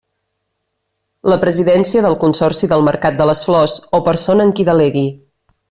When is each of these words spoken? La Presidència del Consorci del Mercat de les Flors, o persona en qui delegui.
La 1.31 1.37
Presidència 1.43 2.01
del 2.07 2.17
Consorci 2.25 2.71
del 2.73 2.87
Mercat 2.89 3.21
de 3.21 3.29
les 3.33 3.45
Flors, 3.51 3.77
o 3.99 4.01
persona 4.11 4.49
en 4.51 4.57
qui 4.59 4.67
delegui. 4.75 5.07